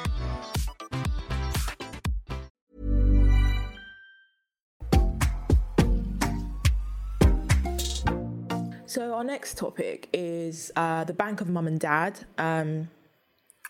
[8.91, 12.25] So our next topic is uh, the Bank of Mum and Dad.
[12.37, 12.89] Um,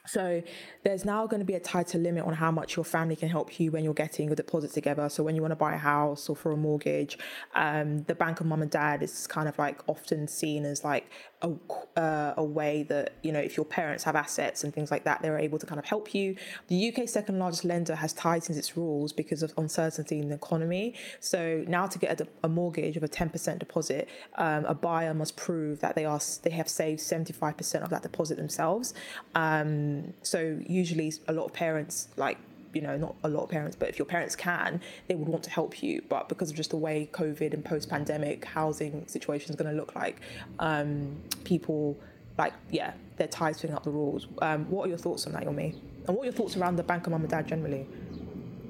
[0.06, 0.42] so
[0.84, 3.60] there's now going to be a tighter limit on how much your family can help
[3.60, 5.08] you when you're getting your deposit together.
[5.10, 7.18] So when you want to buy a house or for a mortgage,
[7.54, 11.10] um, the bank of mum and dad is kind of like often seen as like
[11.44, 11.52] a,
[12.00, 15.22] uh, a way that you know if your parents have assets and things like that,
[15.22, 16.36] they're able to kind of help you.
[16.68, 20.96] The UK's second largest lender has tightened its rules because of uncertainty in the economy.
[21.20, 25.38] So now to get a, a mortgage of a 10% deposit, um, a buyer must
[25.38, 28.94] prove that they are they have saved 75% of that deposit themselves.
[29.36, 29.91] Um,
[30.24, 32.38] so usually a lot of parents like
[32.74, 35.44] you know not a lot of parents but if your parents can they would want
[35.44, 39.56] to help you but because of just the way covid and post-pandemic housing situation is
[39.56, 40.22] going to look like
[40.60, 41.98] um, people
[42.38, 45.76] like yeah they're tightening up the rules um, what are your thoughts on that Yomi?
[46.08, 47.86] and what are your thoughts around the bank of mum and dad generally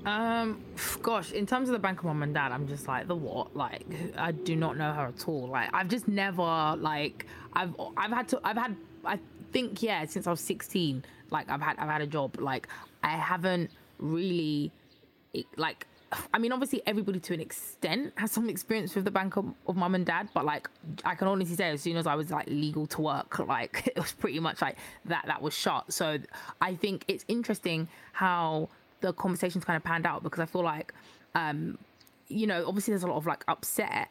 [0.05, 0.63] um,
[1.01, 3.55] gosh, in terms of the bank of mum and dad, I'm just like the what?
[3.55, 3.85] Like,
[4.17, 5.47] I do not know her at all.
[5.47, 9.19] Like, I've just never like I've I've had to I've had I
[9.51, 12.39] think yeah since I was 16 like I've had I've had a job.
[12.39, 12.67] Like
[13.03, 14.71] I haven't really
[15.55, 15.87] like
[16.33, 19.77] I mean, obviously, everybody to an extent has some experience with the bank of, of
[19.77, 20.69] mum and dad, but like,
[21.05, 23.97] I can honestly say, as soon as I was like legal to work, like it
[23.97, 25.23] was pretty much like that.
[25.27, 25.91] That was shut.
[25.93, 26.19] So
[26.59, 28.67] I think it's interesting how
[28.99, 30.93] the conversations kind of panned out because I feel like,
[31.33, 31.77] um,
[32.27, 34.09] you know, obviously there's a lot of like upset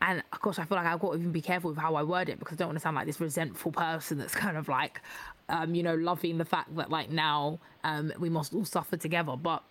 [0.00, 2.02] and of course, I feel like I've got to even be careful with how I
[2.04, 4.68] word it because I don't want to sound like this resentful person that's kind of
[4.68, 5.00] like,
[5.48, 9.34] um, you know, loving the fact that like now um, we must all suffer together.
[9.36, 9.62] But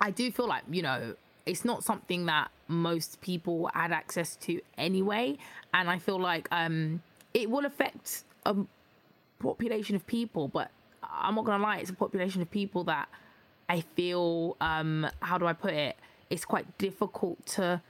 [0.00, 4.62] I do feel like, you know, it's not something that most people had access to
[4.78, 5.36] anyway.
[5.74, 7.02] And I feel like um,
[7.34, 8.56] it will affect a
[9.40, 10.70] population of people, but
[11.02, 13.08] I'm not going to lie, it's a population of people that
[13.68, 15.96] I feel, um, how do I put it?
[16.30, 17.82] It's quite difficult to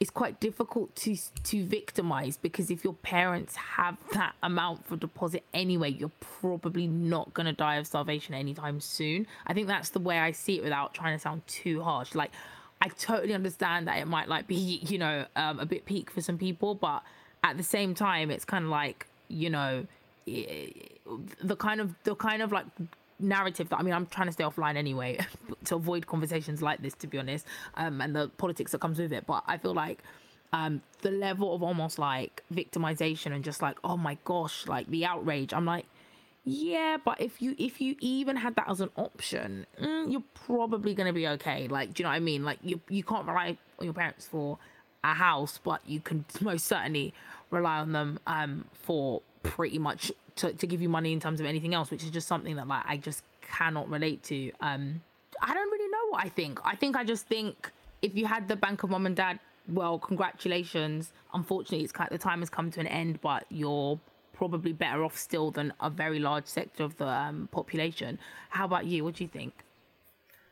[0.00, 5.44] it's quite difficult to to victimize because if your parents have that amount for deposit
[5.52, 6.10] anyway, you're
[6.40, 9.26] probably not gonna die of starvation anytime soon.
[9.46, 12.14] I think that's the way I see it without trying to sound too harsh.
[12.14, 12.32] Like
[12.80, 16.22] I totally understand that it might like be you know um, a bit peak for
[16.22, 17.02] some people, but
[17.44, 19.86] at the same time, it's kind of like you know
[20.26, 22.66] the kind of the kind of like
[23.20, 25.18] narrative that I mean I'm trying to stay offline anyway
[25.64, 29.12] to avoid conversations like this to be honest um, and the politics that comes with
[29.12, 29.26] it.
[29.26, 30.02] But I feel like
[30.52, 35.04] um, the level of almost like victimization and just like oh my gosh like the
[35.04, 35.86] outrage I'm like
[36.44, 40.94] yeah but if you if you even had that as an option mm, you're probably
[40.94, 41.68] to be okay.
[41.68, 42.44] Like do you know what I mean?
[42.44, 44.58] Like you you can't rely on your parents for
[45.04, 47.14] a house but you can most certainly
[47.50, 51.46] rely on them um, for pretty much to, to give you money in terms of
[51.46, 54.52] anything else, which is just something that like I just cannot relate to.
[54.60, 55.02] Um,
[55.42, 56.60] I don't really know what I think.
[56.64, 57.70] I think I just think
[58.02, 59.38] if you had the bank of mom and dad,
[59.68, 61.12] well, congratulations.
[61.34, 63.98] Unfortunately, it's the time has come to an end, but you're
[64.32, 68.18] probably better off still than a very large sector of the um, population.
[68.48, 69.04] How about you?
[69.04, 69.52] What do you think?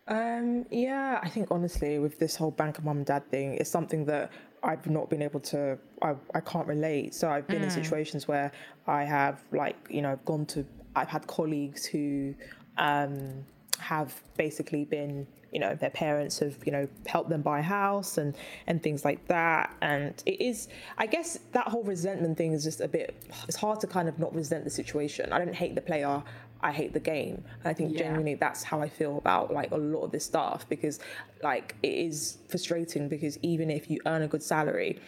[0.07, 3.71] Um, yeah, I think honestly, with this whole bank of mom and dad thing, it's
[3.71, 4.31] something that
[4.63, 7.15] I've not been able to, I, I can't relate.
[7.15, 7.65] So I've been mm.
[7.65, 8.53] in situations where
[8.87, 10.65] I have, like, you know, gone to,
[10.97, 12.35] I've had colleagues who
[12.77, 13.45] um,
[13.79, 18.19] have basically been you know their parents have you know helped them buy a house
[18.19, 20.69] and and things like that and it is
[20.99, 23.15] i guess that whole resentment thing is just a bit
[23.47, 26.23] it's hard to kind of not resent the situation i don't hate the player
[26.61, 27.45] I hate the game.
[27.61, 28.01] And I think yeah.
[28.01, 31.01] genuinely that's how I feel about like a lot of this stuff because
[31.43, 34.99] like it is frustrating because even if you earn a good salary,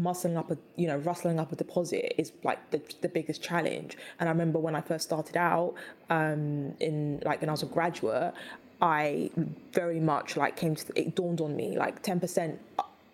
[0.00, 3.96] muscling up a you know rustling up a deposit is like the, the biggest challenge.
[4.20, 5.74] And I remember when I first started out
[6.10, 8.34] um, in like when I was a graduate,
[8.80, 9.30] I
[9.72, 12.60] very much like came to it dawned on me like ten percent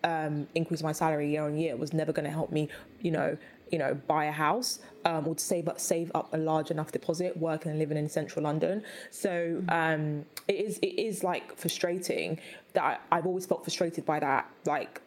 [0.05, 2.69] um, increase my salary year on year was never going to help me,
[3.01, 3.35] you know,
[3.71, 6.91] you know, buy a house um, or to save up save up a large enough
[6.91, 8.83] deposit working and living in central London.
[9.11, 12.39] So um, it is it is like frustrating
[12.73, 15.01] that I, have always felt frustrated by that like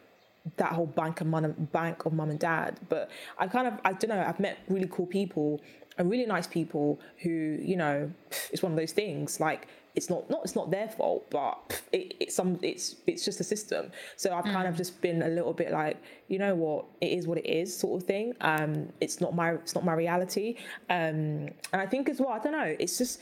[0.57, 2.79] that whole bank of mom bank of mum and dad.
[2.89, 5.61] But I kind of I don't know I've met really cool people
[5.97, 8.11] and really nice people who you know
[8.51, 12.15] it's one of those things like it's not not it's not their fault, but it,
[12.19, 13.91] it's some it's it's just a system.
[14.15, 14.53] So I've mm.
[14.53, 14.77] kind of mm.
[14.77, 15.97] just been a little bit like,
[16.27, 18.33] you know what, it is what it is, sort of thing.
[18.41, 20.57] Um, it's not my it's not my reality.
[20.89, 23.19] Um, and I think as well, I don't know, it's just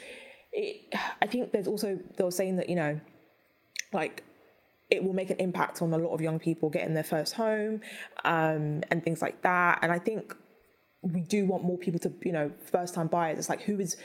[0.51, 0.93] it.
[1.21, 2.99] I think there's also they were saying that you know,
[3.93, 4.23] like
[4.89, 7.81] it will make an impact on a lot of young people getting their first home
[8.23, 9.79] um, and things like that.
[9.81, 10.33] And I think
[11.01, 13.37] we do want more people to, you know, first time buyers.
[13.37, 13.97] It's like who is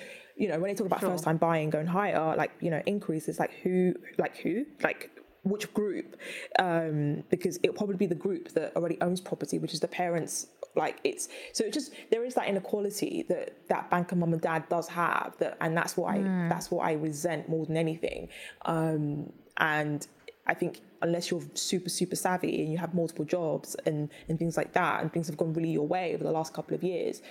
[0.43, 1.11] you know, when they talk about sure.
[1.11, 5.09] first time buying going higher, like, you know, increases, like who, like who, like
[5.45, 6.17] which group?
[6.59, 10.49] Um, because it'll probably be the group that already owns property, which is the parents.
[10.75, 14.69] Like it's so it just there is that inequality that that banker mum and dad
[14.69, 16.47] does have that, and that's what mm.
[16.47, 18.29] I that's what I resent more than anything.
[18.63, 20.05] Um, and
[20.49, 24.57] I think unless you're super super savvy and you have multiple jobs and and things
[24.57, 27.23] like that, and things have gone really your way over the last couple of years,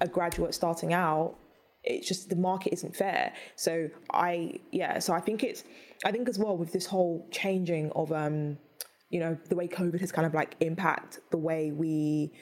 [0.00, 1.36] a graduate starting out
[1.84, 3.32] it's just the market isn't fair.
[3.56, 5.64] So I yeah, so I think it's
[6.04, 8.58] I think as well with this whole changing of um
[9.10, 12.32] you know the way COVID has kind of like impact the way we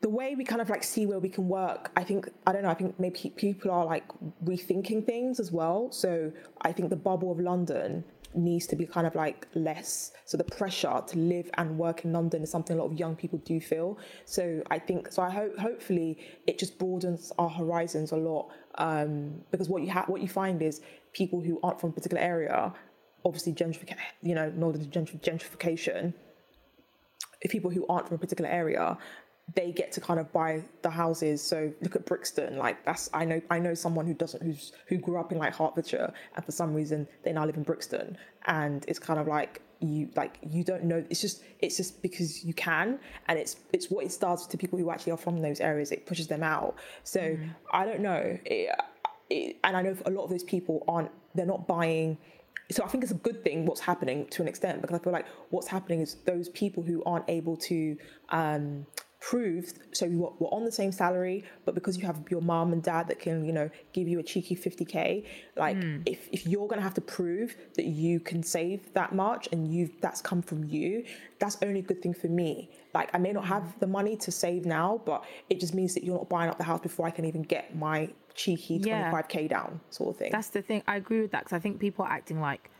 [0.00, 1.90] the way we kind of like see where we can work.
[1.96, 2.70] I think I don't know.
[2.70, 4.04] I think maybe people are like
[4.44, 5.90] rethinking things as well.
[5.90, 6.32] So
[6.62, 10.12] I think the bubble of London needs to be kind of like less.
[10.24, 13.16] So the pressure to live and work in London is something a lot of young
[13.16, 13.98] people do feel.
[14.24, 15.22] So I think so.
[15.22, 20.08] I hope hopefully it just broadens our horizons a lot um, because what you have
[20.08, 20.80] what you find is
[21.12, 22.72] people who aren't from a particular area,
[23.24, 26.12] obviously gentrification, you know, northern gentrification.
[27.40, 28.98] If people who aren't from a particular area
[29.54, 31.42] they get to kind of buy the houses.
[31.42, 34.98] So look at Brixton, like that's I know I know someone who doesn't who's who
[34.98, 38.84] grew up in like Hertfordshire and for some reason they now live in Brixton, and
[38.88, 41.04] it's kind of like you like you don't know.
[41.08, 44.78] It's just it's just because you can, and it's it's what it does to people
[44.78, 45.92] who actually are from those areas.
[45.92, 46.76] It pushes them out.
[47.04, 47.50] So mm.
[47.72, 48.70] I don't know, it,
[49.30, 51.10] it, and I know a lot of those people aren't.
[51.34, 52.18] They're not buying
[52.70, 55.12] so I think it's a good thing what's happening to an extent because I feel
[55.12, 57.96] like what's happening is those people who aren't able to
[58.28, 58.86] um,
[59.20, 62.72] proved so you were, were on the same salary but because you have your mom
[62.72, 65.24] and dad that can you know give you a cheeky 50k
[65.56, 66.00] like mm.
[66.06, 69.72] if, if you're going to have to prove that you can save that much and
[69.72, 71.04] you that's come from you
[71.40, 72.68] that's only a good thing for me.
[72.94, 76.04] Like i may not have the money to save now but it just means that
[76.04, 79.80] you're not buying up the house before i can even get my cheeky 25k down
[79.90, 80.30] sort of thing.
[80.30, 82.70] That's the thing i agree with that because i think people are acting like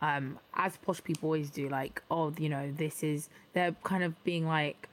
[0.00, 4.22] um as posh people always do like oh you know this is they're kind of
[4.24, 4.88] being like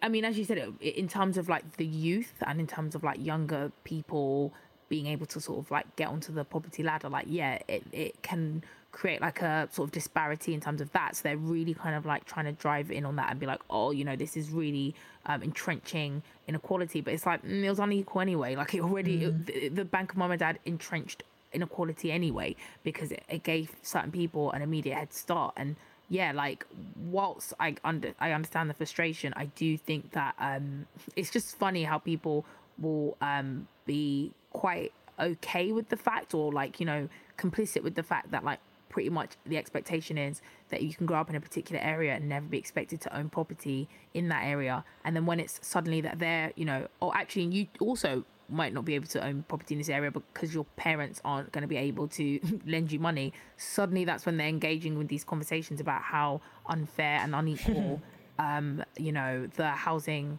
[0.00, 3.02] I mean, as you said, in terms of like the youth and in terms of
[3.02, 4.52] like younger people
[4.88, 8.22] being able to sort of like get onto the property ladder, like yeah, it it
[8.22, 11.16] can create like a sort of disparity in terms of that.
[11.16, 13.62] So they're really kind of like trying to drive in on that and be like,
[13.70, 14.94] oh, you know, this is really
[15.26, 17.00] um, entrenching inequality.
[17.00, 18.54] But it's like mm, it was unequal anyway.
[18.62, 19.22] Like it already, mm.
[19.22, 22.54] it, the, the Bank of Mom and Dad entrenched inequality anyway
[22.84, 25.76] because it, it gave certain people an immediate head start and
[26.12, 26.66] yeah, like
[27.10, 30.86] whilst I under I understand the frustration, I do think that um
[31.16, 32.44] it's just funny how people
[32.78, 37.08] will um be quite okay with the fact or like, you know,
[37.38, 38.58] complicit with the fact that like
[38.90, 42.28] pretty much the expectation is that you can grow up in a particular area and
[42.28, 44.84] never be expected to own property in that area.
[45.06, 48.84] And then when it's suddenly that they're you know or actually you also might not
[48.84, 51.76] be able to own property in this area because your parents aren't going to be
[51.76, 53.32] able to lend you money.
[53.56, 58.00] Suddenly that's when they're engaging with these conversations about how unfair and unequal
[58.38, 60.38] um, you know the housing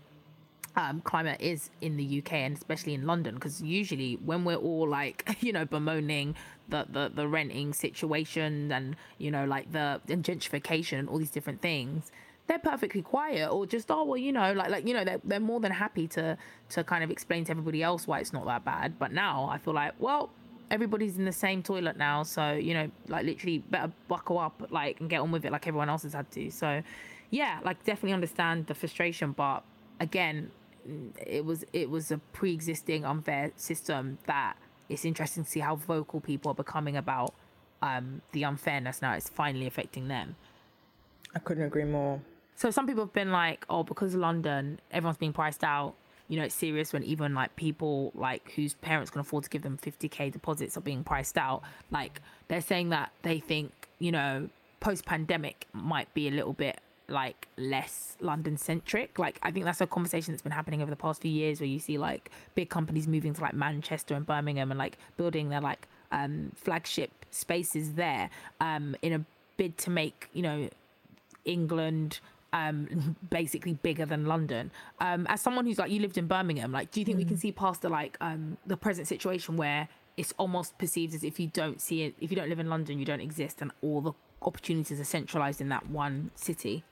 [0.75, 3.35] um, climate is in the UK and especially in London.
[3.35, 6.35] Because usually when we're all like you know bemoaning
[6.69, 11.61] the, the the renting situation and you know like the gentrification and all these different
[11.61, 12.11] things
[12.47, 15.39] they're perfectly quiet or just oh well you know like like you know they're, they're
[15.39, 16.37] more than happy to
[16.69, 18.99] to kind of explain to everybody else why it's not that bad.
[18.99, 20.29] But now I feel like well
[20.69, 22.23] everybody's in the same toilet now.
[22.23, 25.67] So you know like literally better buckle up like and get on with it like
[25.67, 26.49] everyone else has had to.
[26.51, 26.83] So
[27.29, 29.31] yeah like definitely understand the frustration.
[29.31, 29.63] But
[29.99, 30.51] again
[31.25, 34.57] it was it was a pre-existing unfair system that
[34.89, 37.33] it's interesting to see how vocal people are becoming about
[37.81, 40.35] um, the unfairness now it's finally affecting them.
[41.35, 42.19] I couldn't agree more.
[42.55, 45.93] So some people have been like oh because of london everyone's being priced out
[46.27, 49.61] you know it's serious when even like people like whose parents can afford to give
[49.61, 54.49] them 50k deposits are being priced out like they're saying that they think you know
[54.79, 59.19] post pandemic might be a little bit like less London centric.
[59.19, 61.67] Like I think that's a conversation that's been happening over the past few years where
[61.67, 65.61] you see like big companies moving to like Manchester and Birmingham and like building their
[65.61, 68.29] like um flagship spaces there
[68.59, 69.25] um in a
[69.57, 70.69] bid to make, you know,
[71.45, 72.19] England
[72.53, 74.71] um basically bigger than London.
[74.99, 77.37] Um as someone who's like you lived in Birmingham, like do you think we can
[77.37, 81.47] see past the like um the present situation where it's almost perceived as if you
[81.47, 84.13] don't see it if you don't live in London you don't exist and all the
[84.45, 86.83] opportunities are centralized in that one city?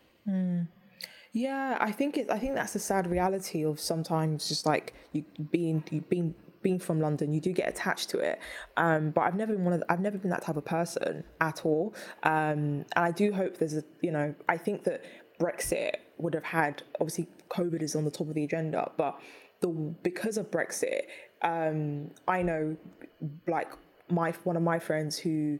[1.34, 2.30] Yeah, I think it.
[2.30, 6.78] I think that's the sad reality of sometimes just like you being you being being
[6.78, 8.40] from London, you do get attached to it.
[8.78, 9.84] Um, but I've never been one of.
[9.90, 11.94] I've never been that type of person at all.
[12.24, 13.84] Um, and I do hope there's a.
[14.02, 15.04] You know, I think that
[15.42, 19.20] Brexit would have had obviously COVID is on the top of the agenda, but
[19.62, 19.68] the
[20.04, 21.04] because of Brexit,
[21.42, 22.78] um, I know
[23.48, 23.72] like
[24.10, 25.58] my one of my friends who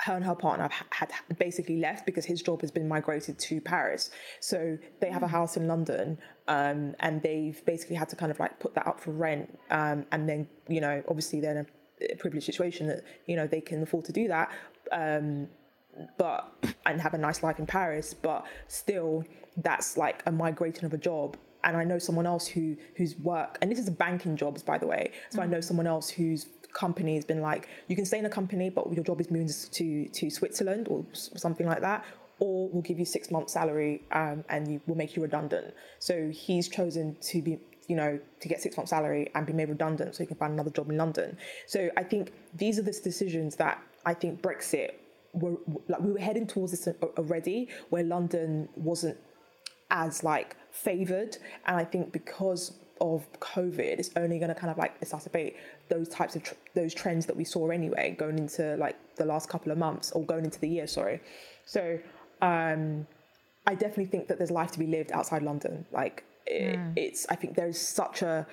[0.00, 4.10] her and her partner had basically left because his job has been migrated to Paris.
[4.40, 8.38] So they have a house in London, um, and they've basically had to kind of
[8.38, 11.66] like put that up for rent, um, and then you know obviously they're in
[12.10, 14.50] a privileged situation that you know they can afford to do that,
[14.90, 15.48] um,
[16.18, 16.52] but
[16.84, 19.24] and have a nice life in Paris, but still
[19.58, 21.36] that's like a migrating of a job.
[21.64, 24.86] And I know someone else who whose work, and this is banking jobs by the
[24.86, 25.10] way.
[25.30, 28.30] So I know someone else whose company has been like, you can stay in a
[28.30, 32.04] company, but your job is moving to to Switzerland or something like that,
[32.38, 35.74] or we'll give you six months salary um, and you, we'll make you redundant.
[35.98, 39.68] So he's chosen to be, you know, to get six months salary and be made
[39.68, 41.36] redundant so he can find another job in London.
[41.66, 44.92] So I think these are the decisions that I think Brexit
[45.36, 45.56] were
[45.88, 49.18] like we were heading towards this already, where London wasn't
[49.90, 54.78] as like favored and i think because of covid it's only going to kind of
[54.78, 55.54] like exacerbate
[55.88, 59.48] those types of tr- those trends that we saw anyway going into like the last
[59.48, 61.20] couple of months or going into the year sorry
[61.64, 61.98] so
[62.42, 63.06] um
[63.66, 67.34] i definitely think that there's life to be lived outside london like it, it's i
[67.34, 68.46] think there's such a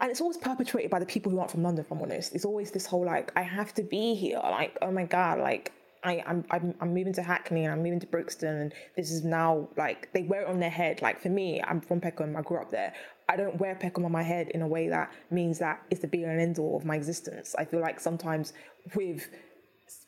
[0.00, 1.84] and it's always perpetuated by the people who aren't from London.
[1.84, 4.40] If I'm honest, it's always this whole like I have to be here.
[4.42, 5.70] Like oh my god, like
[6.04, 9.24] I I'm I'm, I'm moving to Hackney and I'm moving to Brixton and this is
[9.24, 11.02] now like they wear it on their head.
[11.02, 12.36] Like for me, I'm from Peckham.
[12.36, 12.92] I grew up there.
[13.28, 16.08] I don't wear Peckham on my head in a way that means that it's the
[16.08, 17.54] be and end all of my existence.
[17.56, 18.52] I feel like sometimes
[18.94, 19.28] with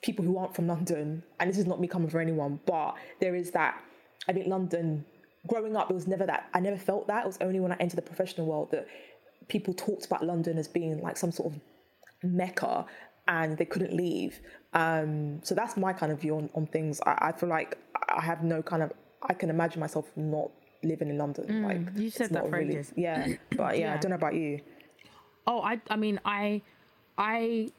[0.02, 3.34] people who aren't from London, and this is not me coming for anyone, but there
[3.34, 3.80] is that.
[4.28, 5.04] I think London,
[5.46, 6.48] growing up, it was never that.
[6.54, 7.24] I never felt that.
[7.24, 8.86] It was only when I entered the professional world that
[9.48, 11.60] people talked about London as being like some sort of
[12.22, 12.86] mecca,
[13.28, 14.40] and they couldn't leave.
[14.74, 17.00] Um, so that's my kind of view on, on things.
[17.06, 18.92] I, I feel like I have no kind of.
[19.22, 20.50] I can imagine myself not
[20.82, 21.62] living in London.
[21.62, 22.92] like you said that for really, ages.
[22.96, 23.26] yeah.
[23.56, 24.60] But yeah, I don't know about you.
[25.46, 26.62] Oh, I I mean I
[27.16, 27.70] I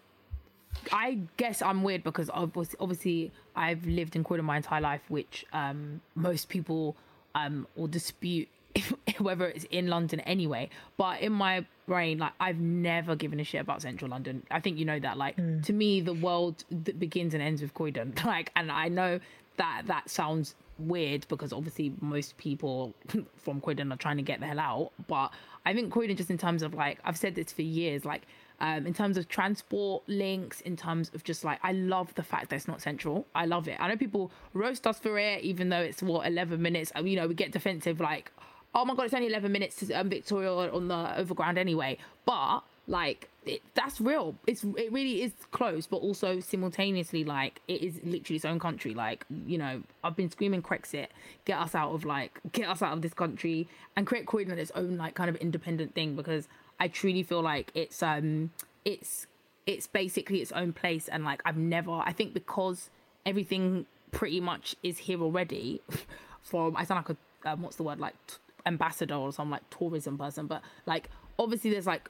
[0.91, 5.45] I guess I'm weird because obviously, obviously I've lived in Croydon my entire life, which
[5.53, 6.95] um most people
[7.35, 8.47] um will dispute
[9.19, 10.69] whether it's in London anyway.
[10.97, 14.43] But in my brain, like I've never given a shit about Central London.
[14.51, 15.17] I think you know that.
[15.17, 18.13] Like to me, the world that begins and ends with Croydon.
[18.25, 19.19] Like, and I know
[19.57, 22.93] that that sounds weird because obviously most people
[23.37, 24.91] from Croydon are trying to get the hell out.
[25.07, 25.31] But
[25.65, 28.23] I think Croydon, just in terms of like, I've said this for years, like
[28.59, 32.49] um, in terms of transport links, in terms of just like, I love the fact
[32.49, 33.27] that it's not central.
[33.35, 33.77] I love it.
[33.79, 36.91] I know people roast us for it, even though it's what 11 minutes.
[37.01, 38.31] You know, we get defensive like,
[38.75, 41.97] oh my god, it's only 11 minutes to um, Victoria on the overground anyway.
[42.25, 44.35] But like, it, that's real.
[44.45, 48.93] It's it really is close, but also simultaneously like it is literally its own country.
[48.93, 51.07] Like you know, I've been screaming Brexit,
[51.45, 54.71] get us out of like get us out of this country and create Croydon its
[54.75, 56.47] own like kind of independent thing because
[56.79, 58.51] I truly feel like it's um
[58.83, 59.27] it's
[59.65, 62.89] it's basically its own place and like I've never I think because
[63.25, 65.81] everything pretty much is here already
[66.41, 67.17] from I sound like a
[67.51, 71.69] um, what's the word like t- ambassador or some like tourism person but like obviously
[71.69, 72.09] there's like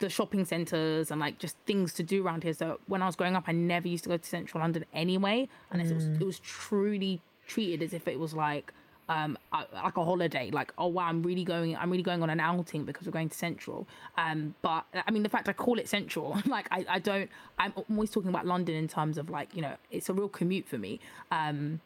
[0.00, 2.52] the shopping centres and like just things to do around here.
[2.52, 5.48] So when I was growing up, I never used to go to central London anyway,
[5.70, 5.90] and mm.
[5.90, 8.72] it was it was truly treated as if it was like
[9.10, 12.40] um like a holiday like oh wow i'm really going i'm really going on an
[12.40, 13.86] outing because we're going to central
[14.16, 17.28] um but i mean the fact i call it central like i i don't
[17.58, 20.66] i'm always talking about london in terms of like you know it's a real commute
[20.66, 20.98] for me
[21.30, 21.78] um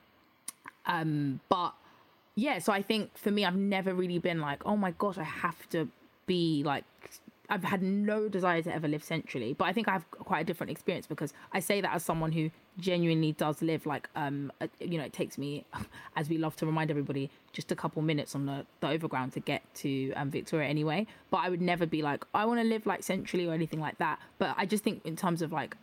[0.86, 1.74] um but
[2.38, 5.24] yeah so i think for me i've never really been like oh my gosh i
[5.24, 5.88] have to
[6.26, 6.84] be like
[7.50, 10.44] I've had no desire to ever live centrally, but I think I have quite a
[10.44, 14.98] different experience because I say that as someone who genuinely does live like um you
[14.98, 15.64] know it takes me
[16.16, 19.40] as we love to remind everybody just a couple minutes on the, the overground to
[19.40, 21.06] get to um, Victoria anyway.
[21.30, 23.96] But I would never be like I want to live like centrally or anything like
[23.96, 24.18] that.
[24.38, 25.74] But I just think in terms of like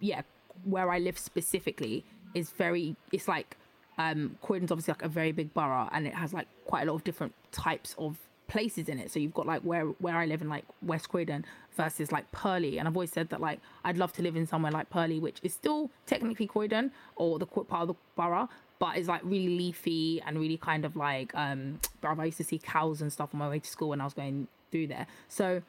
[0.00, 0.22] yeah
[0.64, 3.58] where I live specifically is very it's like
[3.98, 6.96] um Croydon's obviously like a very big borough and it has like quite a lot
[6.96, 9.10] of different types of places in it.
[9.10, 11.44] So you've got like where where I live in like West Croydon
[11.76, 14.72] versus like Purley, and I've always said that like I'd love to live in somewhere
[14.72, 19.08] like Purley, which is still technically Croydon or the part of the borough, but it's
[19.08, 21.80] like really leafy and really kind of like um.
[22.02, 24.14] I used to see cows and stuff on my way to school when I was
[24.14, 25.06] going through there.
[25.28, 25.62] So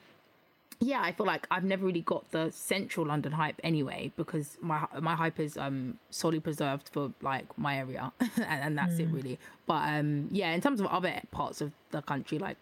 [0.79, 4.85] yeah, I feel like I've never really got the central London hype anyway because my
[4.99, 9.01] my hype is um solely preserved for like my area and, and, that's mm.
[9.01, 9.39] it really.
[9.65, 12.57] But um yeah, in terms of other parts of the country like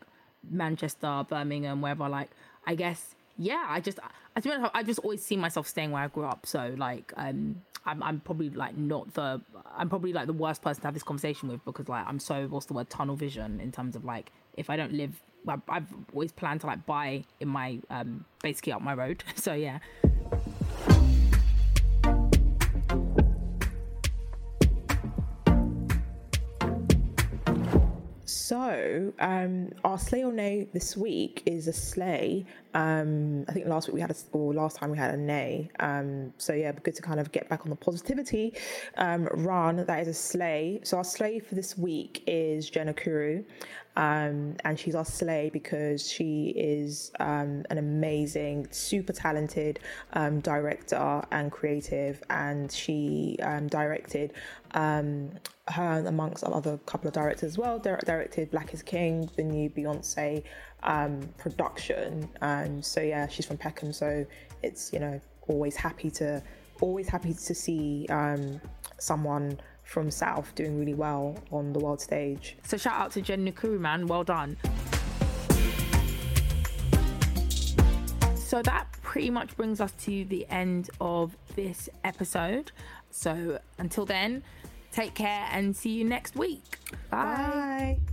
[0.49, 2.29] Manchester, Birmingham, wherever, like
[2.67, 6.07] I guess yeah, I just I, I, I just always see myself staying where I
[6.07, 6.45] grew up.
[6.45, 9.41] So like um I'm I'm probably like not the
[9.75, 12.47] I'm probably like the worst person to have this conversation with because like I'm so
[12.47, 16.31] what's the word tunnel vision in terms of like if I don't live I've always
[16.31, 19.23] planned to like buy in my um basically up my road.
[19.35, 19.79] So yeah.
[28.53, 32.45] So, um, our slay or nay this week is a slay.
[32.73, 35.71] Um, I think last week we had a, or last time we had a nay.
[35.79, 38.53] Um, so yeah, good to kind of get back on the positivity
[38.97, 39.77] um, run.
[39.77, 40.81] That is a slay.
[40.83, 43.43] So our slay for this week is Jenn Nkiru.
[43.95, 49.79] Um, and she's our slay because she is um, an amazing, super talented
[50.13, 54.33] um, director and creative, and she um, directed
[54.71, 55.31] um,
[55.67, 57.77] her amongst other couple of directors as well.
[57.79, 60.43] directed Black is King, the new Beyonce
[60.81, 64.25] um, production, and so yeah, she's from Peckham, so
[64.63, 66.41] it's you know always happy to
[66.81, 68.07] always happy to see
[68.97, 69.59] someone
[69.93, 72.57] from South doing really well on the world stage.
[72.63, 74.07] So shout out to Jenn Nkiru, man.
[74.07, 74.57] Well done.
[78.35, 82.71] So that pretty much brings us to the end of this episode.
[83.11, 84.43] So until then,
[84.91, 86.79] take care and see you next week.
[87.11, 87.99] Bye.
[87.99, 88.12] Bye.